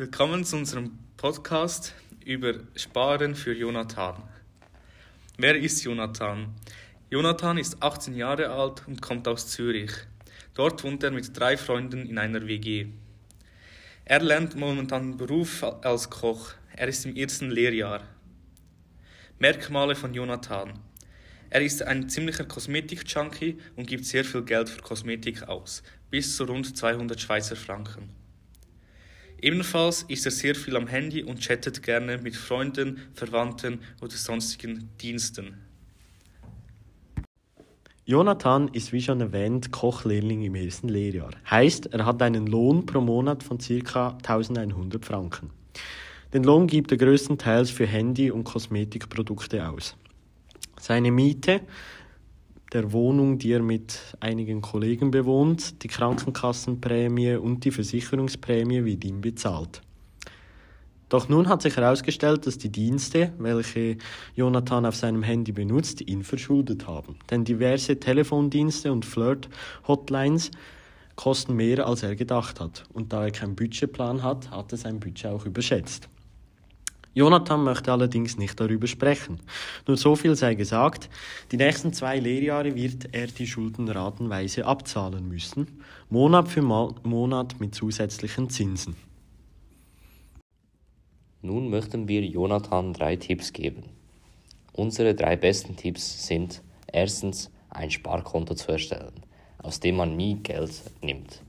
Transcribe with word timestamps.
Willkommen 0.00 0.44
zu 0.44 0.54
unserem 0.54 0.96
Podcast 1.16 1.92
über 2.24 2.54
Sparen 2.76 3.34
für 3.34 3.52
Jonathan. 3.52 4.22
Wer 5.38 5.56
ist 5.56 5.82
Jonathan? 5.82 6.54
Jonathan 7.10 7.58
ist 7.58 7.82
18 7.82 8.14
Jahre 8.14 8.48
alt 8.50 8.86
und 8.86 9.02
kommt 9.02 9.26
aus 9.26 9.48
Zürich. 9.48 9.90
Dort 10.54 10.84
wohnt 10.84 11.02
er 11.02 11.10
mit 11.10 11.36
drei 11.36 11.56
Freunden 11.56 12.06
in 12.06 12.16
einer 12.16 12.46
WG. 12.46 12.86
Er 14.04 14.20
lernt 14.20 14.54
momentan 14.54 15.16
Beruf 15.16 15.64
als 15.64 16.08
Koch. 16.08 16.52
Er 16.76 16.86
ist 16.86 17.04
im 17.04 17.16
ersten 17.16 17.50
Lehrjahr. 17.50 18.04
Merkmale 19.40 19.96
von 19.96 20.14
Jonathan. 20.14 20.78
Er 21.50 21.62
ist 21.62 21.82
ein 21.82 22.08
ziemlicher 22.08 22.44
Kosmetik-Junkie 22.44 23.58
und 23.74 23.88
gibt 23.88 24.04
sehr 24.04 24.24
viel 24.24 24.44
Geld 24.44 24.68
für 24.68 24.80
Kosmetik 24.80 25.48
aus, 25.48 25.82
bis 26.08 26.36
zu 26.36 26.44
rund 26.44 26.76
200 26.76 27.20
Schweizer 27.20 27.56
Franken. 27.56 28.17
Ebenfalls 29.40 30.02
ist 30.08 30.26
er 30.26 30.32
sehr 30.32 30.54
viel 30.54 30.76
am 30.76 30.88
Handy 30.88 31.22
und 31.22 31.40
chattet 31.40 31.82
gerne 31.82 32.18
mit 32.18 32.34
Freunden, 32.34 32.98
Verwandten 33.14 33.80
oder 34.00 34.16
sonstigen 34.16 34.88
Diensten. 35.00 35.54
Jonathan 38.04 38.68
ist 38.68 38.92
wie 38.92 39.02
schon 39.02 39.20
erwähnt 39.20 39.70
Kochlehrling 39.70 40.42
im 40.42 40.54
ersten 40.54 40.88
Lehrjahr. 40.88 41.30
Heißt, 41.48 41.92
er 41.92 42.06
hat 42.06 42.22
einen 42.22 42.46
Lohn 42.46 42.86
pro 42.86 43.00
Monat 43.00 43.42
von 43.42 43.58
ca. 43.58 44.16
1100 44.16 45.04
Franken. 45.04 45.50
Den 46.32 46.42
Lohn 46.42 46.66
gibt 46.66 46.90
er 46.90 46.98
größtenteils 46.98 47.70
für 47.70 47.86
Handy- 47.86 48.30
und 48.30 48.44
Kosmetikprodukte 48.44 49.68
aus. 49.68 49.94
Seine 50.80 51.12
Miete 51.12 51.60
der 52.72 52.92
Wohnung, 52.92 53.38
die 53.38 53.52
er 53.52 53.62
mit 53.62 54.16
einigen 54.20 54.60
Kollegen 54.60 55.10
bewohnt, 55.10 55.82
die 55.82 55.88
Krankenkassenprämie 55.88 57.36
und 57.36 57.64
die 57.64 57.70
Versicherungsprämie 57.70 58.84
wird 58.84 59.04
ihm 59.04 59.20
bezahlt. 59.20 59.82
Doch 61.08 61.30
nun 61.30 61.48
hat 61.48 61.62
sich 61.62 61.76
herausgestellt, 61.76 62.46
dass 62.46 62.58
die 62.58 62.68
Dienste, 62.68 63.32
welche 63.38 63.96
Jonathan 64.34 64.84
auf 64.84 64.96
seinem 64.96 65.22
Handy 65.22 65.52
benutzt, 65.52 66.02
ihn 66.02 66.22
verschuldet 66.22 66.86
haben. 66.86 67.16
Denn 67.30 67.44
diverse 67.44 67.98
Telefondienste 67.98 68.92
und 68.92 69.06
Flirt-Hotlines 69.06 70.50
kosten 71.16 71.56
mehr, 71.56 71.86
als 71.86 72.02
er 72.02 72.14
gedacht 72.14 72.60
hat. 72.60 72.84
Und 72.92 73.14
da 73.14 73.24
er 73.24 73.30
keinen 73.30 73.56
Budgetplan 73.56 74.22
hat, 74.22 74.50
hat 74.50 74.72
er 74.72 74.78
sein 74.78 75.00
Budget 75.00 75.26
auch 75.26 75.46
überschätzt. 75.46 76.10
Jonathan 77.14 77.64
möchte 77.64 77.90
allerdings 77.90 78.38
nicht 78.38 78.60
darüber 78.60 78.86
sprechen. 78.86 79.40
Nur 79.86 79.96
so 79.96 80.14
viel 80.14 80.36
sei 80.36 80.54
gesagt, 80.54 81.08
die 81.50 81.56
nächsten 81.56 81.92
zwei 81.92 82.18
Lehrjahre 82.18 82.74
wird 82.74 83.12
er 83.12 83.26
die 83.26 83.46
Schulden 83.46 83.88
ratenweise 83.88 84.66
abzahlen 84.66 85.28
müssen, 85.28 85.82
Monat 86.10 86.48
für 86.48 86.62
Monat 86.62 87.58
mit 87.60 87.74
zusätzlichen 87.74 88.50
Zinsen. 88.50 88.96
Nun 91.40 91.70
möchten 91.70 92.08
wir 92.08 92.24
Jonathan 92.24 92.92
drei 92.92 93.16
Tipps 93.16 93.52
geben. 93.52 93.84
Unsere 94.72 95.14
drei 95.14 95.36
besten 95.36 95.76
Tipps 95.76 96.26
sind 96.26 96.62
erstens 96.86 97.50
ein 97.70 97.90
Sparkonto 97.90 98.54
zu 98.54 98.72
erstellen, 98.72 99.24
aus 99.58 99.80
dem 99.80 99.96
man 99.96 100.16
nie 100.16 100.36
Geld 100.36 100.82
nimmt. 101.02 101.42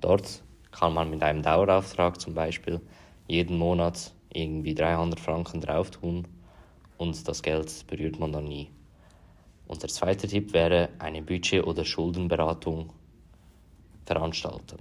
Dort 0.00 0.42
kann 0.70 0.94
man 0.94 1.10
mit 1.10 1.22
einem 1.22 1.42
Dauerauftrag 1.42 2.20
zum 2.20 2.34
Beispiel 2.34 2.80
jeden 3.26 3.58
Monat 3.58 4.12
irgendwie 4.42 4.74
300 4.74 5.20
Franken 5.20 5.60
drauf 5.60 5.90
tun 5.90 6.26
und 6.96 7.26
das 7.26 7.42
Geld 7.42 7.86
berührt 7.86 8.18
man 8.18 8.32
dann 8.32 8.44
nie. 8.44 8.70
Unser 9.66 9.88
zweiter 9.88 10.28
Tipp 10.28 10.52
wäre 10.52 10.88
eine 10.98 11.22
Budget- 11.22 11.64
oder 11.64 11.84
Schuldenberatung 11.84 12.90
veranstalten, 14.06 14.78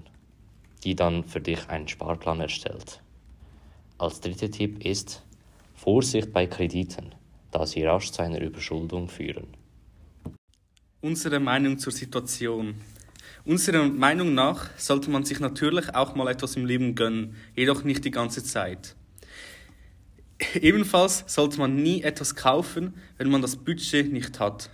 die 0.83 0.95
dann 0.95 1.23
für 1.23 1.41
dich 1.41 1.67
einen 1.69 1.88
Sparplan 1.88 2.39
erstellt. 2.39 3.02
Als 3.97 4.22
dritter 4.22 4.49
Tipp 4.49 4.86
ist 4.86 5.23
Vorsicht 5.73 6.31
bei 6.31 6.47
Krediten, 6.47 7.14
da 7.52 7.66
sie 7.66 7.83
rasch 7.83 8.11
zu 8.11 8.21
einer 8.21 8.42
Überschuldung 8.42 9.09
führen. 9.09 9.47
Unsere 11.02 11.39
Meinung 11.39 11.77
zur 11.77 11.92
Situation. 11.92 12.76
Unserer 13.45 13.87
Meinung 13.87 14.33
nach 14.33 14.70
sollte 14.77 15.10
man 15.10 15.23
sich 15.23 15.39
natürlich 15.39 15.93
auch 15.93 16.15
mal 16.15 16.27
etwas 16.27 16.55
im 16.55 16.65
Leben 16.65 16.95
gönnen, 16.95 17.36
jedoch 17.55 17.83
nicht 17.83 18.04
die 18.04 18.11
ganze 18.11 18.43
Zeit. 18.43 18.95
Ebenfalls 20.61 21.23
sollte 21.27 21.59
man 21.59 21.75
nie 21.75 22.03
etwas 22.03 22.36
kaufen, 22.36 22.93
wenn 23.17 23.30
man 23.30 23.42
das 23.42 23.55
Budget 23.55 24.11
nicht 24.11 24.39
hat. 24.39 24.70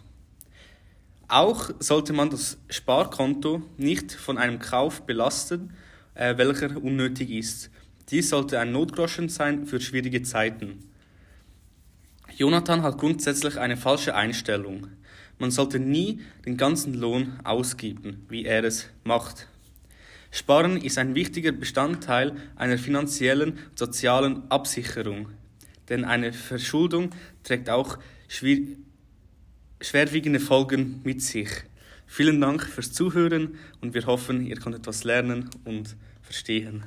Auch 1.29 1.71
sollte 1.79 2.11
man 2.11 2.29
das 2.29 2.57
Sparkonto 2.69 3.63
nicht 3.77 4.11
von 4.11 4.37
einem 4.37 4.59
Kauf 4.59 5.03
belasten, 5.03 5.73
äh, 6.15 6.37
welcher 6.37 6.81
unnötig 6.83 7.29
ist. 7.31 7.71
Dies 8.09 8.29
sollte 8.29 8.59
ein 8.59 8.73
Notgroschen 8.73 9.29
sein 9.29 9.65
für 9.65 9.79
schwierige 9.79 10.21
Zeiten. 10.21 10.79
Jonathan 12.35 12.83
hat 12.83 12.97
grundsätzlich 12.97 13.57
eine 13.57 13.77
falsche 13.77 14.15
Einstellung. 14.15 14.87
Man 15.39 15.49
sollte 15.49 15.79
nie 15.79 16.21
den 16.45 16.57
ganzen 16.57 16.93
Lohn 16.93 17.39
ausgeben, 17.43 18.25
wie 18.27 18.45
er 18.45 18.63
es 18.63 18.89
macht. 19.03 19.47
Sparen 20.29 20.77
ist 20.77 20.97
ein 20.97 21.15
wichtiger 21.15 21.51
Bestandteil 21.51 22.35
einer 22.55 22.77
finanziellen 22.77 23.59
sozialen 23.75 24.51
Absicherung 24.51 25.29
denn 25.89 26.05
eine 26.05 26.33
Verschuldung 26.33 27.09
trägt 27.43 27.69
auch 27.69 27.97
schwerwiegende 29.79 30.39
Folgen 30.39 31.01
mit 31.03 31.21
sich. 31.21 31.49
Vielen 32.05 32.39
Dank 32.41 32.63
fürs 32.63 32.93
Zuhören 32.93 33.55
und 33.81 33.93
wir 33.93 34.05
hoffen, 34.05 34.45
ihr 34.45 34.59
konntet 34.59 34.83
etwas 34.83 35.03
lernen 35.03 35.49
und 35.65 35.95
verstehen. 36.21 36.83